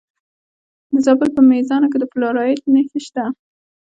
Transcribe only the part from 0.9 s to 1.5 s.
د زابل په